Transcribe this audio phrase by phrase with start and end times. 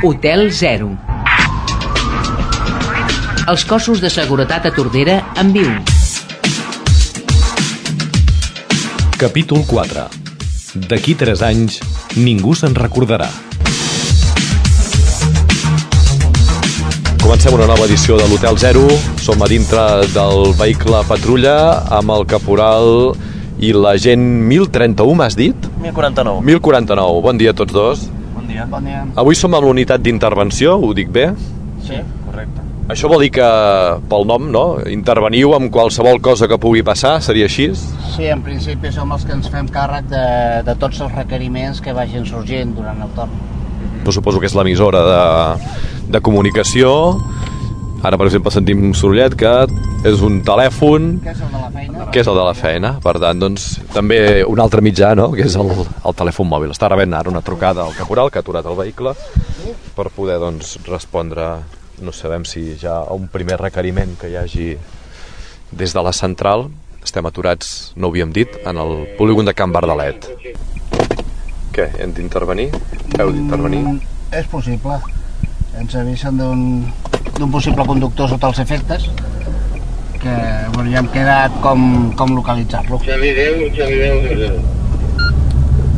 [0.00, 0.92] Hotel Zero.
[3.50, 5.70] Els cossos de seguretat a Tordera en viu.
[9.18, 10.04] Capítol 4.
[10.86, 11.80] D'aquí 3 anys,
[12.14, 13.26] ningú se'n recordarà.
[17.18, 18.84] Comencem una nova edició de l'Hotel Zero.
[19.18, 21.56] Som a dintre del vehicle patrulla
[21.98, 23.16] amb el caporal
[23.58, 25.58] i l'agent 1031, m'has dit?
[25.82, 26.46] 1049.
[26.46, 27.18] 1049.
[27.26, 28.06] Bon dia a tots dos.
[28.58, 28.66] Dia.
[28.66, 29.04] Bon dia.
[29.14, 31.28] Avui som a l'unitat d'intervenció, ho dic bé?
[31.86, 32.64] Sí, correcte.
[32.90, 33.46] Això vol dir que,
[34.10, 34.64] pel nom, no?
[34.90, 37.68] Interveniu amb qualsevol cosa que pugui passar, seria així?
[38.16, 40.24] Sí, en principi som els que ens fem càrrec de,
[40.66, 43.36] de tots els requeriments que vagin sorgint durant el torn.
[44.02, 45.22] No suposo que és l'emissora de,
[46.16, 46.90] de comunicació.
[47.98, 49.50] Ara, per exemple, sentim un sorollet que
[50.06, 52.04] és un telèfon, Què és el de la feina?
[52.12, 52.92] que és el de la feina.
[53.02, 55.72] Per tant, doncs, també un altre mitjà, no?, que és el,
[56.06, 56.70] el telèfon mòbil.
[56.70, 59.16] Està rebent ara una trucada al caporal, que ha aturat el vehicle,
[59.96, 61.48] per poder, doncs, respondre,
[61.98, 64.68] no sabem si ja un primer requeriment que hi hagi
[65.72, 66.68] des de la central.
[67.02, 70.30] Estem aturats, no ho havíem dit, en el polígon de Can Bardalet.
[71.74, 72.70] Què, hem d'intervenir?
[73.18, 73.82] Heu d'intervenir?
[73.82, 74.00] Mm,
[74.38, 75.00] és possible.
[75.78, 76.62] Ens avisen d'un
[77.38, 79.08] d'un possible conductor sota els efectes
[80.18, 80.34] que
[80.74, 82.98] bueno, ja hem quedat com, com localitzar-lo.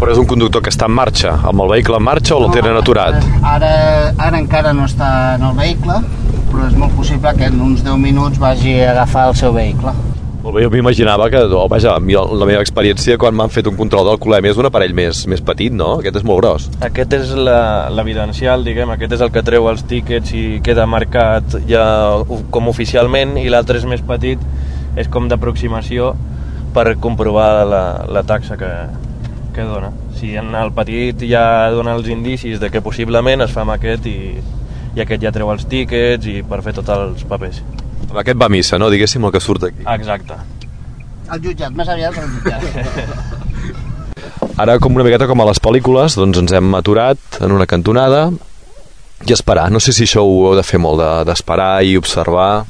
[0.00, 2.52] Però és un conductor que està en marxa, amb el vehicle en marxa o el
[2.54, 3.18] tenen aturat?
[3.44, 3.72] Ara,
[4.16, 5.98] ara encara no està en el vehicle,
[6.52, 9.92] però és molt possible que en uns 10 minuts vagi a agafar el seu vehicle.
[10.50, 14.08] Molt bé, jo m'imaginava que, oh, vaja, la meva experiència quan m'han fet un control
[14.08, 15.92] d'alcoholèmia és un aparell més, més petit, no?
[16.00, 16.64] Aquest és molt gros.
[16.82, 17.28] Aquest és
[17.94, 21.84] l'evidencial, diguem, aquest és el que treu els tíquets i queda marcat ja
[22.50, 24.42] com oficialment i l'altre és més petit,
[24.98, 26.16] és com d'aproximació
[26.74, 28.72] per comprovar la, la taxa que,
[29.54, 29.92] que dona.
[30.18, 34.10] Si en el petit ja dona els indicis de que possiblement es fa amb aquest
[34.10, 34.18] i,
[34.98, 37.62] i aquest ja treu els tíquets i per fer tots els papers.
[38.16, 38.90] Aquest va a missa, no?
[38.90, 39.84] Diguéssim el que surt aquí.
[39.94, 40.34] Exacte.
[41.30, 42.62] El jutjat, més aviat el jutjat.
[44.60, 48.26] Ara, com una miqueta com a les pel·lícules, doncs ens hem aturat en una cantonada
[49.26, 49.70] i esperar.
[49.72, 52.64] No sé si això ho heu de fer molt, de- d'esperar i observar.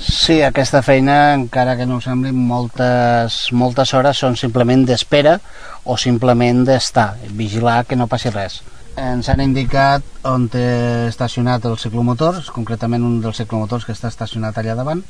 [0.00, 5.38] Sí, aquesta feina, encara que no ho sembli, moltes, moltes hores són simplement d'espera
[5.84, 8.62] o simplement d'estar, vigilar que no passi res.
[9.00, 10.62] Ens han indicat on té
[11.08, 15.00] estacionat el ciclomotor, concretament un dels ciclomotors que està estacionat allà davant.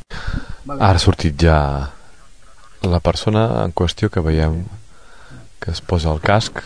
[0.77, 1.57] Ara ha sortit ja
[2.87, 4.63] la persona en qüestió que veiem
[5.61, 6.63] que es posa el casc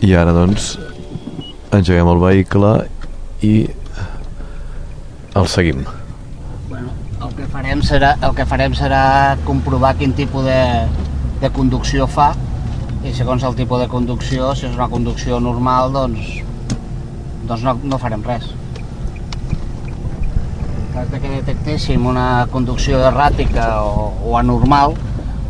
[0.00, 0.76] i ara doncs
[1.74, 2.70] engeguem el vehicle
[3.44, 3.54] i
[5.36, 5.82] el seguim.
[6.68, 9.02] Bueno, el que farem serà, el que farem serà
[9.48, 10.62] comprovar quin tipus de,
[11.42, 12.30] de conducció fa
[13.04, 16.32] i segons el tipus de conducció, si és una conducció normal, doncs,
[17.48, 18.50] doncs no, no farem res.
[19.50, 24.96] En cas de que detectéssim una conducció erràtica o, o anormal,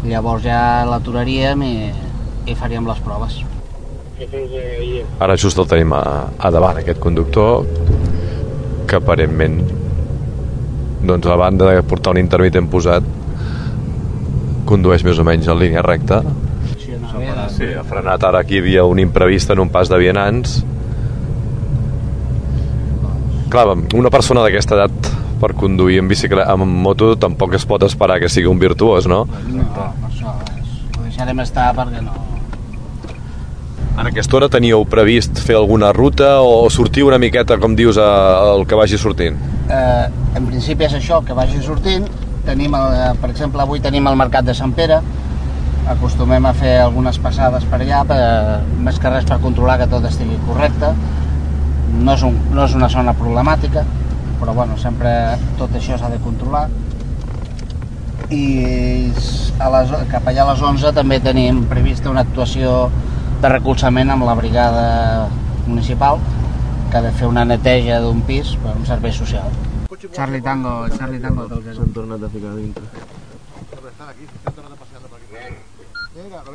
[0.05, 1.75] llavors ja l'aturaríem i,
[2.47, 3.41] i faríem les proves.
[5.19, 6.03] Ara just el tenim a,
[6.37, 7.65] a davant, aquest conductor,
[8.87, 9.63] que aparentment,
[11.09, 13.07] doncs a banda de portar un intermitent posat,
[14.69, 16.21] condueix més o menys en línia recta.
[17.57, 20.61] Sí, ha frenat ara aquí hi havia un imprevist en un pas de vianants.
[23.51, 23.67] Clar,
[23.99, 28.29] una persona d'aquesta edat per conduir en bicicleta, amb moto tampoc es pot esperar que
[28.29, 29.25] sigui un virtuós, no?
[29.51, 32.15] No, per això ho deixarem estar perquè no...
[34.01, 38.65] En aquesta hora teníeu previst fer alguna ruta o sortir una miqueta, com dius, al
[38.69, 39.37] que vagi sortint?
[39.71, 40.07] eh,
[40.37, 42.07] en principi és això, que vagi sortint.
[42.47, 45.01] Tenim, el, per exemple, avui tenim el Mercat de Sant Pere.
[45.91, 48.19] Acostumem a fer algunes passades per allà, per,
[48.87, 50.93] més que res per controlar que tot estigui correcte.
[51.91, 53.83] No és, un, no és una zona problemàtica,
[54.39, 55.11] però bueno, sempre
[55.59, 56.69] tot això s'ha de controlar.
[58.31, 58.45] I
[59.59, 62.85] a les, cap allà a les 11 també tenim prevista una actuació
[63.43, 64.87] de recolzament amb la brigada
[65.67, 66.21] municipal
[66.91, 69.51] que ha de fer una neteja d'un pis per un servei social.
[70.13, 71.49] Charlie Tango, Charlie Tango.
[71.51, 72.87] S'han tornat a ficar dintre.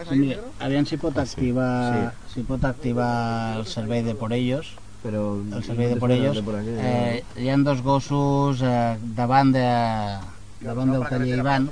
[0.10, 4.76] Sí, aviam si pot activar, si pot activar el servei de por ellos,
[5.06, 6.36] Però el servei de por ellos.
[6.82, 9.64] Eh, hi ha dos gossos eh, davant de
[10.60, 11.70] davant del taller Ivan,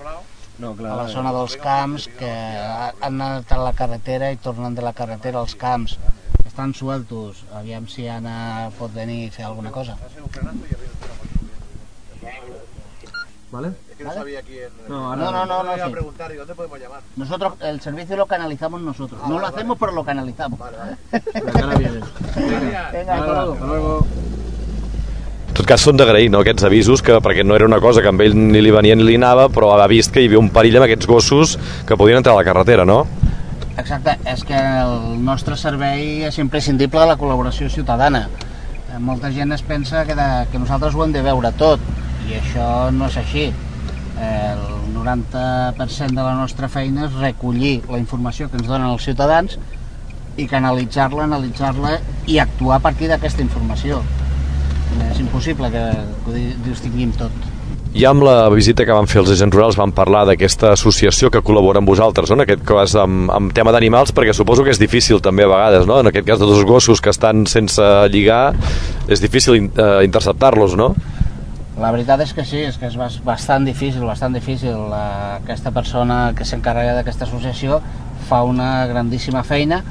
[0.60, 4.38] No, clar, a la zona dels camps, que ha- han anat a la carretera i
[4.38, 5.98] tornen de la carretera als camps.
[6.46, 9.98] Estan sueltos, aviam si Anna pot venir i fer alguna cosa.
[13.54, 13.70] ¿Vale?
[13.92, 14.70] Es que no sabía quién.
[14.90, 15.92] No, No, no, no, no, iba a sí.
[15.94, 17.02] preguntar, ¿y dónde podemos llamar?
[17.16, 19.22] Nosotros el servicio lo canalizamos nosotros.
[19.24, 19.56] Ah, no vale, lo vale.
[19.56, 20.60] hacemos, pero lo canalizamos.
[20.60, 21.78] Vale, vale.
[21.78, 22.04] Vienes.
[22.92, 23.54] Venga, hasta luego.
[23.54, 24.06] Hasta luego.
[25.54, 28.10] En tot cas, són d'agrair, no?, aquests avisos, que perquè no era una cosa que
[28.10, 30.48] amb ell ni li venia ni li anava, però ha vist que hi havia un
[30.50, 31.52] perill amb aquests gossos
[31.86, 33.04] que podien entrar a la carretera, no?
[33.78, 38.24] Exacte, és que el nostre servei és imprescindible de la col·laboració ciutadana.
[38.90, 41.80] Eh, Molta gent es pensa que, de, que nosaltres ho hem de veure tot,
[42.30, 43.46] i això no és així.
[44.24, 44.60] El
[44.94, 49.58] 90% de la nostra feina és recollir la informació que ens donen els ciutadans
[50.38, 51.98] i canalitzar-la, analitzar-la
[52.30, 54.02] i actuar a partir d'aquesta informació.
[55.10, 55.84] És impossible que,
[56.28, 57.34] ho di- distinguim tot.
[57.94, 61.44] I amb la visita que van fer els agents rurals van parlar d'aquesta associació que
[61.46, 62.40] col·labora amb vosaltres, no?
[62.40, 65.86] en aquest cas amb, amb tema d'animals, perquè suposo que és difícil també a vegades,
[65.86, 66.00] no?
[66.02, 68.56] en aquest cas de dos gossos que estan sense lligar,
[69.08, 70.96] és difícil eh, interceptar-los, no?
[71.80, 74.76] La veritat és que sí, és que és bas- bastant difícil, bastant difícil.
[74.92, 77.80] La, aquesta persona que s'encarrega d'aquesta associació
[78.30, 79.82] fa una grandíssima feina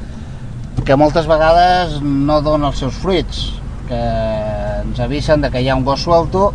[0.87, 3.43] que moltes vegades no dona els seus fruits,
[3.88, 6.52] que ens avisen de que hi ha un gos suelto,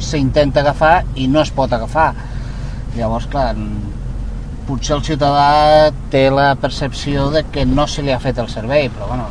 [0.00, 2.10] s'intenta agafar i no es pot agafar.
[2.96, 3.54] Llavors, clar,
[4.66, 8.88] potser el ciutadà té la percepció de que no se li ha fet el servei,
[8.90, 9.28] però bueno,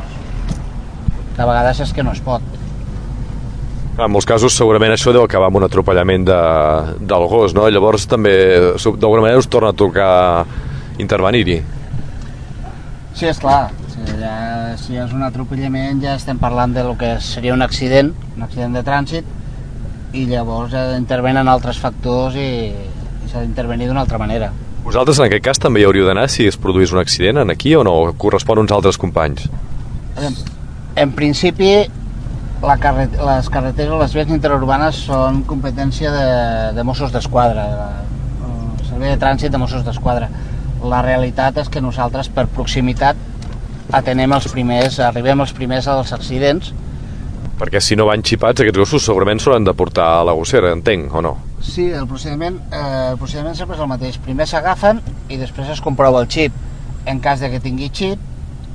[1.38, 2.42] a vegades és que no es pot.
[4.00, 6.40] En molts casos segurament això deu acabar amb un atropellament de,
[7.04, 7.66] del gos, no?
[7.68, 8.31] Llavors també
[8.80, 10.46] d'alguna manera us torna a tocar
[11.04, 11.57] intervenir-hi.
[13.12, 13.74] Sí, és clar.
[13.92, 14.31] Si, ja,
[14.80, 18.80] si és un atropellament ja estem parlant de lo que seria un accident, un accident
[18.80, 19.36] de trànsit,
[20.16, 24.54] i llavors ja intervenen altres factors i, i s'ha d'intervenir d'una altra manera.
[24.86, 27.75] Vosaltres en aquest cas també hi hauríeu d'anar si es produís un accident en aquí
[27.75, 28.00] o no?
[28.18, 29.50] Correspon a uns altres companys?
[30.24, 30.40] En,
[31.04, 31.74] en principi,
[32.62, 36.26] la carret les carreteres o les vies interurbanes són competència de,
[36.76, 40.28] de Mossos d'Esquadra, de- el servei de trànsit de Mossos d'Esquadra.
[40.84, 43.16] La realitat és que nosaltres, per proximitat,
[43.92, 46.74] atenem els primers, arribem els primers als accidents
[47.60, 51.12] Perquè si no van xipats, aquests gossos segurament s'hauran de portar a la gossera, entenc,
[51.12, 51.34] o no?
[51.60, 54.16] Sí, el procediment, eh, el procediment sempre és el mateix.
[54.24, 56.54] Primer s'agafen i després es comprova el xip.
[57.06, 58.16] En cas de que tingui xip,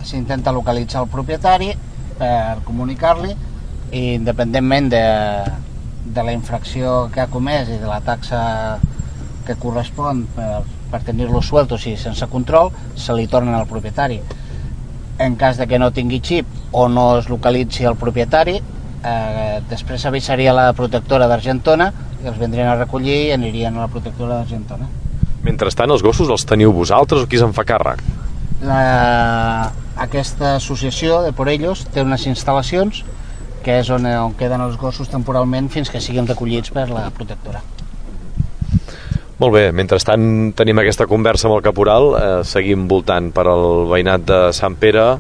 [0.04, 1.70] s'intenta localitzar el propietari
[2.18, 3.32] per comunicar-li
[3.94, 5.04] i independentment de,
[6.04, 8.40] de la infracció que ha comès i de la taxa
[9.46, 14.18] que correspon per, per tenir-lo sueltos i sense control, se li tornen al propietari.
[15.22, 20.06] En cas de que no tingui xip o no es localitzi el propietari, eh, després
[20.10, 21.92] avisaria la protectora d'Argentona
[22.24, 24.88] i els vindrien a recollir i anirien a la protectora d'Argentona.
[25.44, 28.00] Mentrestant, els gossos els teniu vosaltres o qui se'n fa càrrec?
[28.64, 29.70] La,
[30.00, 33.04] aquesta associació de Por Ellos té unes instal·lacions
[33.64, 37.62] que és on, on queden els gossos temporalment fins que siguin recollits per la protectora.
[39.40, 44.22] Molt bé, mentrestant tenim aquesta conversa amb el caporal, eh, seguim voltant per al veïnat
[44.28, 45.16] de Sant Pere,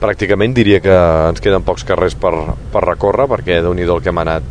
[0.00, 0.94] pràcticament diria que
[1.32, 2.30] ens queden pocs carrers per,
[2.72, 4.46] per recórrer, perquè déu nhi el que hem anat,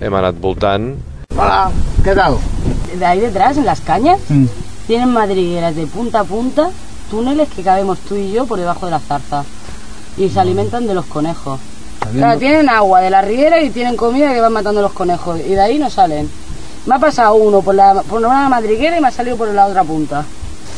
[0.00, 0.92] hem anat voltant.
[1.34, 1.70] Hola,
[2.04, 2.38] què tal?
[2.94, 4.46] De ahí detrás, en las cañas, Mm.
[4.86, 6.70] tienen madrigueras de punta a punta,
[7.10, 9.46] túneles que cabemos tú y yo por debajo de las zarzas.
[10.16, 11.60] Y se alimentan de los conejos.
[12.12, 15.40] Claro, tienen agua de la riera y tienen comida que van matando los conejos.
[15.40, 16.28] Y de ahí no salen.
[16.86, 19.66] Me ha pasado uno por, la, por una madriguera y me ha salido por la
[19.66, 20.24] otra punta.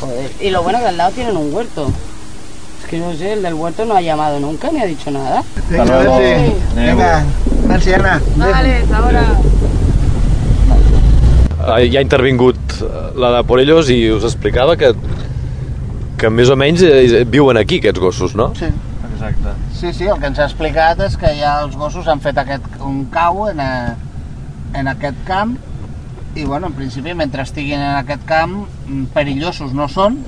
[0.00, 0.31] Joder.
[0.41, 1.91] Y lo bueno es que al lado tienen un huerto.
[2.82, 5.43] Es que no sé, el del huerto no ha llamado nunca ni ha dicho nada.
[5.69, 6.53] Merci.
[6.75, 7.25] Vinga,
[7.69, 8.20] merci, Anna.
[8.37, 9.25] Vale, hasta ahora.
[11.60, 12.87] Eh, ja ha intervingut eh,
[13.20, 14.94] la de Porellos i us explicava que,
[16.17, 18.49] que més o menys eh, viuen aquí aquests gossos, no?
[18.56, 18.70] Sí.
[19.20, 19.53] Exacte.
[19.74, 22.65] Sí, sí, el que ens ha explicat és que ja els gossos han fet aquest,
[22.81, 23.96] un cau en, a,
[24.81, 25.58] en aquest camp
[26.34, 30.20] i, bueno, en principi, mentre estiguin en aquest camp, mm, perillosos no són,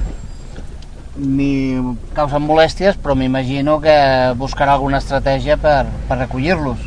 [1.17, 1.79] ni
[2.17, 3.97] causen molèsties, però m'imagino que
[4.41, 6.85] buscarà alguna estratègia per, per recollir-los,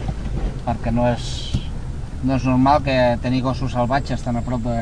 [0.66, 1.30] perquè no és,
[2.26, 4.80] no és normal que tenir gossos salvatges tan a prop de,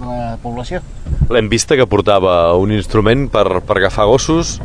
[0.00, 0.80] de la població.
[1.30, 4.58] L'hem vista que portava un instrument per, per agafar gossos.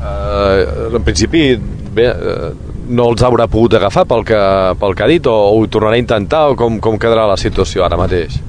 [0.00, 1.54] Eh, en principi,
[1.94, 2.52] bé, eh,
[2.90, 4.38] no els haurà pogut agafar pel que,
[4.80, 7.38] pel que ha dit o, o ho tornarà a intentar o com, com quedarà la
[7.40, 8.40] situació ara mateix?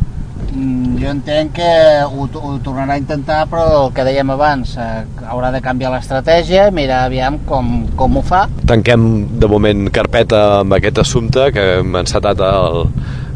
[0.51, 1.69] Mm, Jo entenc que
[2.05, 6.69] ho, ho tornarà a intentar, però el que dèiem abans, eh, haurà de canviar l'estratègia,
[6.75, 8.45] mirar aviam com, com ho fa.
[8.69, 9.07] Tanquem
[9.41, 12.85] de moment carpeta amb aquest assumpte que hem encetat el,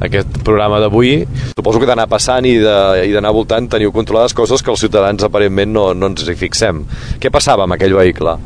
[0.04, 1.26] aquest programa d'avui.
[1.56, 5.86] Suposo que d'anar passant i d'anar voltant teniu controlades coses que els ciutadans aparentment no,
[5.94, 6.84] no ens hi fixem.
[7.22, 8.38] Què passava amb aquell vehicle?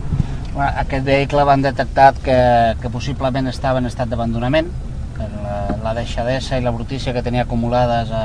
[0.53, 2.39] Bueno, Aquest vehicle van detectat que,
[2.81, 4.71] que possiblement estava en estat d'abandonament,
[5.19, 8.23] la, la deixadesa i la brutícia que tenia acumulades a,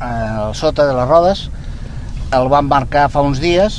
[0.00, 0.10] a,
[0.48, 1.48] a sota de les rodes.
[2.36, 3.78] El van marcar fa uns dies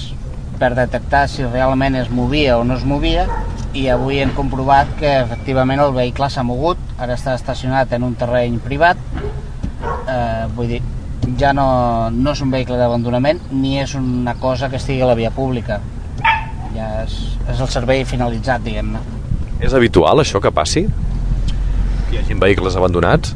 [0.59, 3.27] per detectar si realment es movia o no es movia
[3.73, 8.15] i avui hem comprovat que efectivament el vehicle s'ha mogut, ara està estacionat en un
[8.17, 8.97] terreny privat,
[10.09, 10.81] eh, vull dir,
[11.39, 15.17] ja no, no és un vehicle d'abandonament ni és una cosa que estigui a la
[15.19, 15.79] via pública,
[16.73, 19.03] ja és, és el servei finalitzat, diguem-ne.
[19.59, 20.87] És habitual això que passi?
[22.09, 23.35] Que hi hagi vehicles abandonats?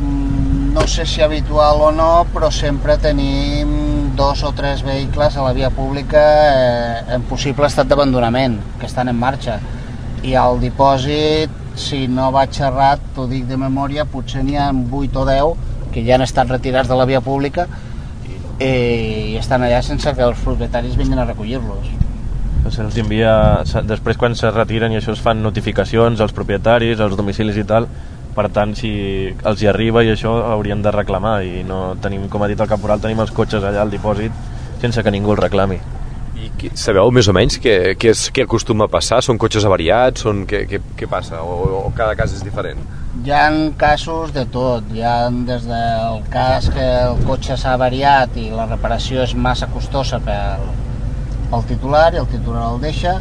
[0.00, 0.44] Mm,
[0.74, 3.68] No sé si habitual o no, però sempre tenim
[4.16, 9.10] dos o tres vehicles a la via pública eh, en possible estat d'abandonament, que estan
[9.10, 9.58] en marxa.
[10.24, 15.20] I al dipòsit, si no vaig errat, t'ho dic de memòria, potser n'hi ha 8
[15.20, 17.68] o 10 que ja han estat retirats de la via pública
[18.62, 21.90] i estan allà sense que els propietaris vinguin a recollir-los.
[22.70, 27.58] Se'ls envia, després quan se retiren i això es fan notificacions als propietaris, als domicilis
[27.60, 27.88] i tal,
[28.34, 28.90] per tant si
[29.30, 32.70] els hi arriba i això haurien de reclamar i no tenim, com ha dit el
[32.70, 35.78] caporal, tenim els cotxes allà al dipòsit sense que ningú el reclami.
[36.34, 39.20] I qui, sabeu més o menys què, què, és, què acostuma a passar?
[39.22, 40.24] Són cotxes avariats?
[40.26, 41.40] Són, què, què, què passa?
[41.46, 42.82] O, o cada cas és diferent?
[43.24, 43.44] Hi ha
[43.78, 48.66] casos de tot, hi ha des del cas que el cotxe s'ha avariat i la
[48.66, 50.66] reparació és massa costosa pel,
[51.52, 53.14] pel titular i el titular el deixa,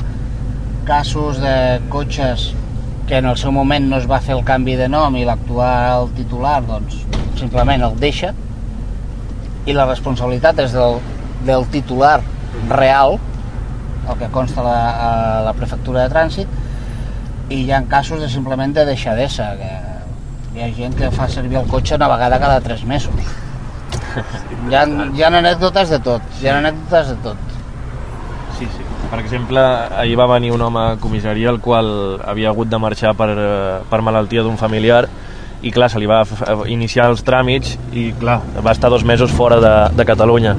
[0.89, 1.55] casos de
[1.93, 2.49] cotxes
[3.13, 6.07] que en el seu moment no es va fer el canvi de nom i l'actual
[6.17, 6.95] titular doncs
[7.37, 8.31] simplement el deixa
[9.69, 10.97] i la responsabilitat és del,
[11.45, 12.15] del titular
[12.71, 15.11] real el que consta a la, a
[15.45, 19.71] la prefectura de trànsit i hi ha casos de simplement de deixadesa que
[20.55, 23.13] hi ha gent que fa servir el cotxe una vegada cada tres mesos.
[24.17, 27.52] Hi ha, hi ha anècdotes de tot hi ha anècdotes de tot
[28.63, 28.83] Sí, sí.
[29.11, 29.59] Per exemple,
[29.99, 33.79] ahir va venir un home a comissaria el qual havia hagut de marxar per, eh,
[33.89, 35.03] per malaltia d'un familiar
[35.63, 39.31] i clar, se li va f- iniciar els tràmits i clar, va estar dos mesos
[39.31, 40.55] fora de, de Catalunya.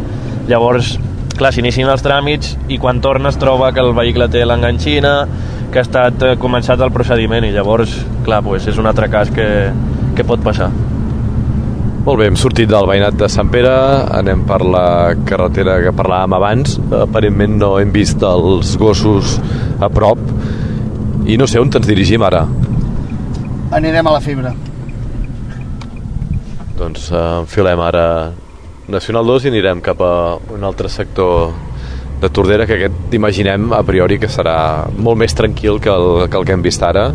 [0.48, 0.98] Llavors,
[1.36, 5.26] clar, s'inicien els tràmits i quan torna es troba que el vehicle té l'enganxina,
[5.72, 9.32] que ha estat eh, començat el procediment i llavors, clar, pues, és un altre cas
[9.34, 9.48] que,
[10.14, 10.70] que pot passar.
[12.04, 13.72] Molt bé, hem sortit del veïnat de Sant Pere,
[14.12, 19.38] anem per la carretera que parlàvem abans, aparentment no hem vist els gossos
[19.80, 20.20] a prop,
[21.24, 22.42] i no sé on ens dirigim ara.
[23.72, 24.52] anirem a la fibra.
[26.76, 28.06] Doncs eh, enfilem ara
[28.92, 31.54] Nacional 2 i anirem cap a un altre sector
[32.20, 36.36] de Tordera que aquest imaginem a priori que serà molt més tranquil que el que,
[36.36, 37.08] el que hem vist ara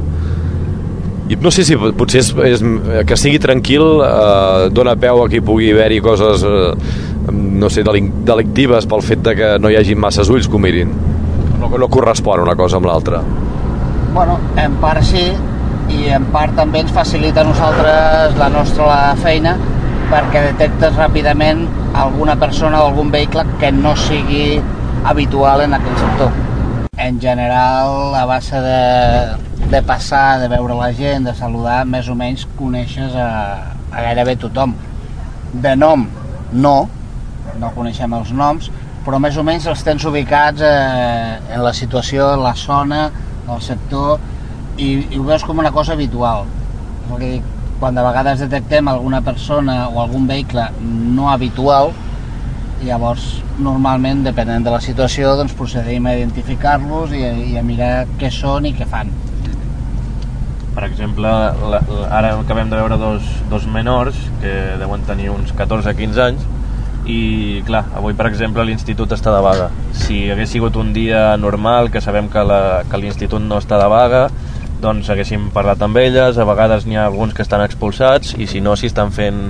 [1.29, 2.63] i no sé si potser és, és
[3.05, 6.73] que sigui tranquil eh, dona peu a que hi pugui haver-hi coses eh,
[7.29, 10.95] no sé, delictives pel fet de que no hi hagi masses ulls que ho mirin
[11.59, 13.21] no, no correspon una cosa amb l'altra
[14.09, 15.21] Bueno, en part sí,
[15.93, 19.53] i en part també ens facilita a nosaltres la nostra la feina
[20.09, 24.57] perquè detectes ràpidament alguna persona o algun vehicle que no sigui
[25.05, 26.33] habitual en aquell sector.
[26.99, 32.15] En general, a base de, de passar, de veure la gent, de saludar, més o
[32.19, 33.29] menys coneixes a,
[33.87, 34.73] a gairebé tothom.
[35.63, 36.03] De nom,
[36.51, 36.75] no,
[37.61, 38.67] no coneixem els noms,
[39.05, 43.05] però més o menys els tens ubicats eh, en la situació, en la zona,
[43.47, 44.19] el sector,
[44.75, 46.51] i, i ho veus com una cosa habitual.
[47.23, 47.47] Dic,
[47.79, 51.93] quan de vegades detectem alguna persona o algun vehicle no habitual,
[52.83, 53.25] llavors
[53.59, 58.69] normalment, depenent de la situació, doncs procedim a identificar-los i, i a mirar què són
[58.69, 59.11] i què fan.
[60.75, 65.51] Per exemple, la, la, ara acabem de veure dos, dos menors que deuen tenir uns
[65.57, 66.47] 14-15 anys
[67.09, 69.69] i clar, avui per exemple l'institut està de vaga.
[69.97, 72.43] Si hagués sigut un dia normal, que sabem que
[73.01, 74.27] l'institut no està de vaga,
[74.79, 78.61] doncs haguéssim parlat amb elles, a vegades n'hi ha alguns que estan expulsats i si
[78.63, 79.41] no, si estan fent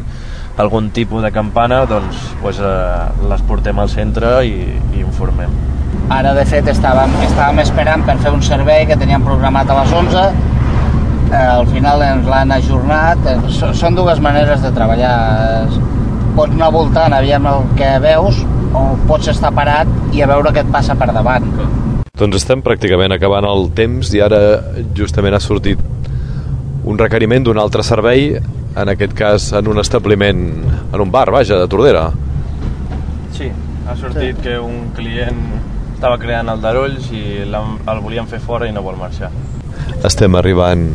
[0.59, 4.55] algun tipus de campana, doncs pues, eh, les portem al centre i,
[4.95, 5.51] i informem.
[6.11, 9.93] Ara, de fet, estàvem, estàvem esperant per fer un servei que teníem programat a les
[9.93, 10.23] 11,
[11.31, 13.25] eh, al final ens l'han ajornat.
[13.29, 13.37] Eh,
[13.77, 15.15] Són dues maneres de treballar.
[15.67, 15.79] Es-
[16.35, 18.37] Pots anar voltant, aviam el que veus,
[18.71, 21.43] o pots estar parat i a veure què et passa per davant.
[22.15, 24.37] Doncs estem pràcticament acabant el temps i ara
[24.95, 25.79] justament ha sortit
[26.85, 28.37] un requeriment d'un altre servei,
[28.75, 30.43] en aquest cas en un establiment,
[30.93, 32.09] en un bar, vaja, de Tordera.
[33.37, 33.49] Sí,
[33.87, 34.43] ha sortit sí.
[34.43, 35.39] que un client
[35.95, 39.31] estava creant aldarulls i el volien fer fora i no vol marxar.
[40.05, 40.85] Estem arribant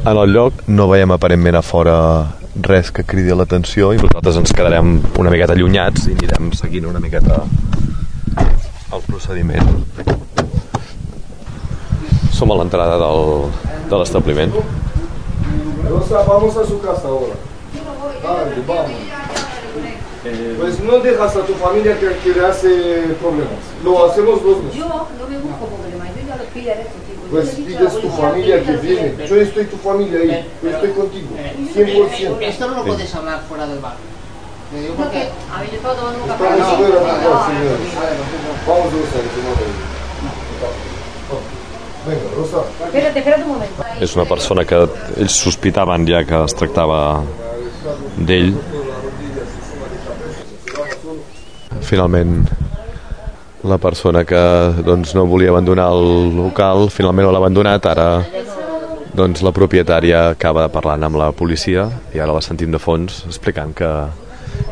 [0.00, 1.96] en el lloc, no veiem aparentment a fora
[2.66, 7.02] res que cridi l'atenció i nosaltres ens quedarem una miqueta allunyats i anirem seguint una
[7.02, 7.42] miqueta
[8.90, 9.68] el procediment.
[12.34, 13.50] Som a l'entrada del,
[13.90, 14.54] de l'establiment.
[15.88, 17.34] Rosa, vamos a su casa ahora.
[18.22, 18.90] Dale, vamos.
[20.58, 22.68] Pues no dejas a tu familia que, que le hace
[23.20, 23.54] problemas.
[23.82, 24.74] Lo hacemos los dos.
[24.74, 27.24] Yo no me busco problemas, yo ya pillo a estos tipos.
[27.24, 29.26] Yo Pues a pides tu familia que lo viene.
[29.26, 30.46] Yo estoy tu familia ahí.
[30.62, 31.28] Yo estoy contigo.
[31.74, 32.36] 100%.
[32.42, 33.96] Esto no lo puedes hablar fuera del bar.
[34.70, 35.18] Te digo No, porque...
[35.18, 36.44] que, a ver, yo estaba tomando un café.
[36.44, 36.58] Vamos,
[38.92, 39.90] Rosa, que no te-
[40.60, 40.89] Venga,
[44.00, 44.78] És una persona que
[45.20, 47.00] ells sospitaven ja que es tractava
[48.16, 48.54] d'ell.
[51.90, 52.38] Finalment,
[53.66, 54.40] la persona que
[54.86, 58.08] doncs, no volia abandonar el local, finalment no l'ha abandonat, ara
[59.16, 63.74] doncs, la propietària acaba parlant amb la policia i ara la sentim de fons explicant
[63.76, 63.90] que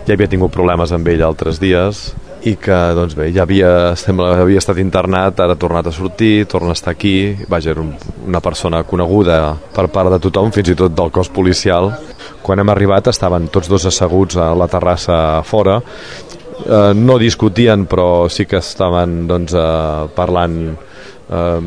[0.07, 2.09] ja havia tingut problemes amb ell altres dies
[2.47, 6.47] i que doncs bé, ja havia, sembla, havia estat internat, ara ha tornat a sortir,
[6.51, 7.95] torna a estar aquí, vaja, era un,
[8.27, 11.91] una persona coneguda per part de tothom, fins i tot del cos policial.
[12.43, 18.29] Quan hem arribat estaven tots dos asseguts a la terrassa fora, eh, no discutien però
[18.31, 21.61] sí que estaven doncs, eh, parlant eh,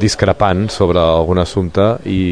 [0.00, 2.22] discrepant sobre algun assumpte i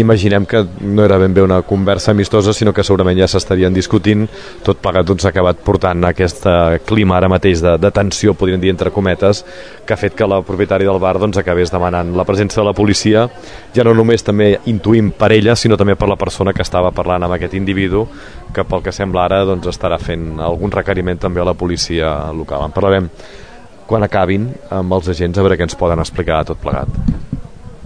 [0.00, 4.26] imaginem que no era ben bé una conversa amistosa sinó que segurament ja s'estarien discutint
[4.64, 8.74] tot plegat doncs, acabat portant aquest eh, clima ara mateix de, de tensió podríem dir
[8.74, 9.44] entre cometes
[9.86, 12.76] que ha fet que la propietària del bar doncs, acabés demanant la presència de la
[12.76, 13.26] policia
[13.74, 17.24] ja no només també intuïm per ella sinó també per la persona que estava parlant
[17.24, 18.06] amb aquest individu
[18.52, 22.68] que pel que sembla ara doncs, estarà fent algun requeriment també a la policia local
[22.68, 23.10] en parlarem
[23.86, 27.25] quan acabin amb els agents a veure què ens poden explicar tot plegat.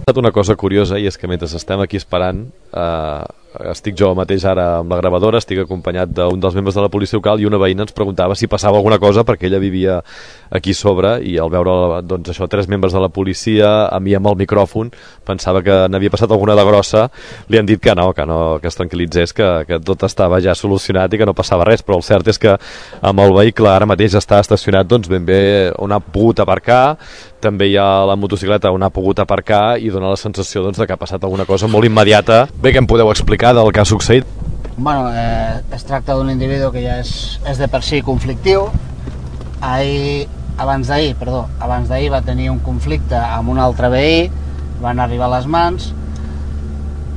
[0.01, 3.25] Estat una cosa curiosa i és que mentre estem aquí esperant eh,
[3.71, 7.19] estic jo mateix ara amb la gravadora, estic acompanyat d'un dels membres de la policia
[7.19, 9.99] local i una veïna ens preguntava si passava alguna cosa perquè ella vivia
[10.49, 14.31] aquí sobre i al veure doncs, això tres membres de la policia, a mi amb
[14.31, 14.91] el micròfon
[15.27, 17.09] pensava que n'havia passat alguna de grossa
[17.49, 20.55] li han dit que no, que, no, que es tranquil·litzés que, que tot estava ja
[20.55, 22.55] solucionat i que no passava res, però el cert és que
[23.01, 25.41] amb el vehicle ara mateix està estacionat doncs ben bé
[25.79, 26.95] on ha pogut aparcar
[27.41, 30.85] també hi ha la motocicleta on ha pogut aparcar i dona la sensació doncs, de
[30.87, 32.43] que ha passat alguna cosa molt immediata.
[32.61, 34.27] Bé, que em podeu explicar del que ha succeït?
[34.77, 38.67] Bueno, eh, es tracta d'un individu que ja és, és de per si conflictiu.
[39.65, 40.27] Ahir,
[40.61, 44.29] abans d'ahir, perdó, abans d'ahir va tenir un conflicte amb un altre veí,
[44.81, 45.89] van arribar a les mans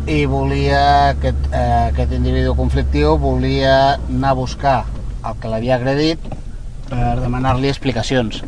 [0.08, 4.78] i volia, aquest, eh, aquest individu conflictiu volia anar a buscar
[5.24, 6.24] el que l'havia agredit
[6.88, 8.42] per demanar-li explicacions.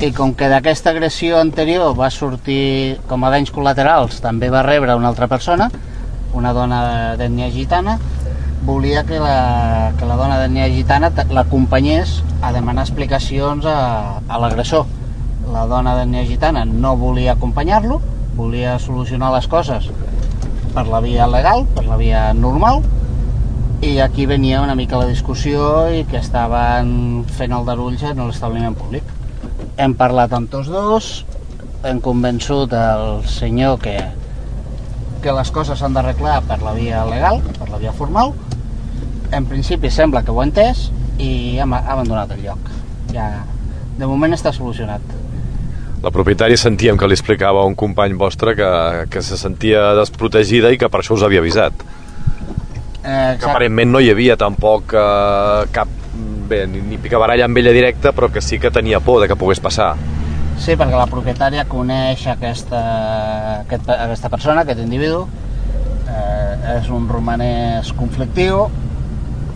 [0.00, 4.96] I com que d'aquesta agressió anterior va sortir com a danys col·laterals, també va rebre
[4.96, 5.70] una altra persona,
[6.34, 6.80] una dona
[7.18, 7.98] d'ètnia gitana,
[8.68, 14.86] volia que la, que la dona d'ètnia gitana l'acompanyés a demanar explicacions a, a l'agressor.
[15.52, 18.00] La dona d'ètnia gitana no volia acompanyar-lo,
[18.36, 19.88] volia solucionar les coses
[20.74, 22.82] per la via legal, per la via normal,
[23.80, 28.74] i aquí venia una mica la discussió i que estaven fent el darulls en l'establiment
[28.78, 29.06] públic.
[29.78, 31.10] Hem parlat amb tots dos,
[31.86, 33.94] hem convençut el senyor que,
[35.22, 38.34] que les coses s'han d'arreglar per la via legal, per la via formal.
[39.34, 42.70] En principi sembla que ho ha entès i ha abandonat el lloc.
[43.12, 43.28] Ja,
[43.98, 45.02] de moment està solucionat.
[46.02, 48.68] La propietària sentíem que li explicava a un company vostre que,
[49.10, 51.74] que se sentia desprotegida i que per això us havia avisat.
[53.02, 55.90] Eh, Que aparentment no hi havia tampoc eh, cap
[56.48, 59.36] bé, ni, ni picabaralla amb ella directa, però que sí que tenia por de que
[59.36, 59.96] pogués passar.
[60.58, 62.80] Sí, perquè la propietària coneix aquesta,
[63.62, 65.22] aquest, aquesta persona, aquest individu,
[66.10, 68.64] eh, és un romanès conflictiu,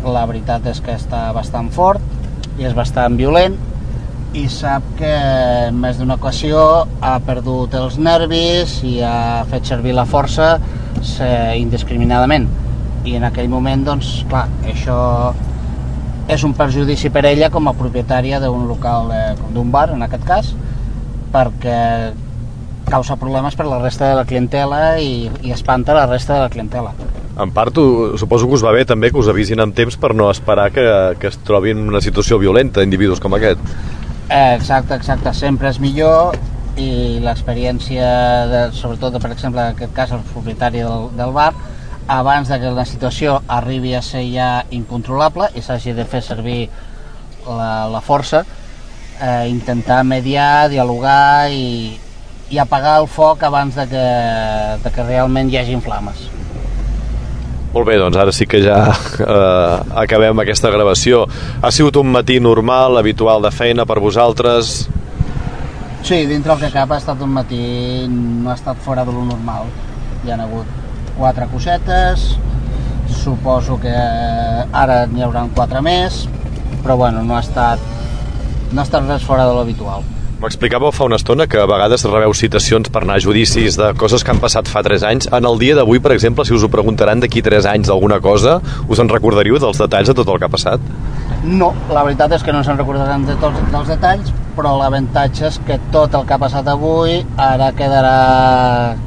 [0.06, 3.58] la veritat és que està bastant fort i és bastant violent.
[4.38, 5.10] I sap que
[5.66, 6.62] en més d'una ocasió
[7.04, 12.46] ha perdut els nervis i ha fet servir la força eh, indiscriminadament.
[13.04, 14.98] I en aquell moment, doncs, clar, això
[16.30, 20.24] és un perjudici per ella com a propietària d'un local, eh, d'un bar en aquest
[20.24, 20.54] cas,
[21.32, 22.12] perquè
[22.92, 26.50] causa problemes per la resta de la clientela i, i espanta la resta de la
[26.52, 26.92] clientela.
[27.40, 27.78] En part,
[28.20, 30.84] suposo que us va bé també que us avisin amb temps per no esperar que,
[31.18, 33.62] que es trobin en una situació violenta individus com aquest.
[34.28, 36.36] Exacte, exacte, sempre és millor
[36.80, 38.08] i l'experiència,
[38.48, 41.52] de, sobretot, de, per exemple, en aquest cas el propietari del, del bar,
[42.12, 46.66] abans de que la situació arribi a ser ja incontrolable i s'hagi de fer servir
[47.46, 48.44] la, la força,
[49.22, 51.96] eh, intentar mediar, dialogar i,
[52.50, 54.06] i apagar el foc abans de que,
[54.82, 56.26] de que realment hi hagi flames.
[57.72, 61.22] Molt bé, doncs ara sí que ja eh, acabem aquesta gravació.
[61.62, 64.74] Ha sigut un matí normal, habitual de feina per vosaltres?
[66.02, 67.62] Sí, dintre el que cap ha estat un matí,
[68.10, 69.70] no ha estat fora de lo normal.
[70.26, 70.68] Hi ha hagut
[71.16, 72.34] quatre cosetes,
[73.22, 76.26] suposo que ara n'hi hauran quatre més,
[76.82, 77.80] però bueno, no ha estat,
[78.72, 80.04] no estat res fora de l'habitual.
[80.42, 84.24] M'explicàveu fa una estona que a vegades rebeu citacions per anar a judicis de coses
[84.26, 85.28] que han passat fa 3 anys.
[85.38, 88.56] En el dia d'avui, per exemple, si us ho preguntaran d'aquí 3 anys d'alguna cosa,
[88.90, 90.90] us en recordaríeu dels detalls de tot el que ha passat?
[91.46, 95.60] No, la veritat és que no se'n recordaran de tots els detalls, però l'avantatge és
[95.62, 98.18] que tot el que ha passat avui ara quedarà,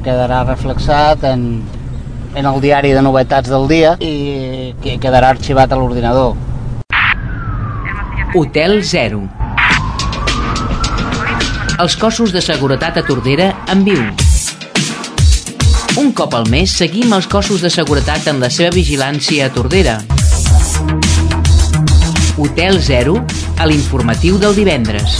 [0.08, 1.49] quedarà reflexat en,
[2.32, 6.39] en el diari de novetats del dia i que quedarà arxivat a l'ordinador.
[8.36, 9.25] Hotel 0.
[11.75, 13.99] Els cossos de seguretat a Tordera en viu.
[15.99, 19.97] Un cop al mes seguim els cossos de seguretat en la seva vigilància a Tordera.
[22.39, 23.19] Hotel 0
[23.59, 25.19] a l'informatiu del divendres.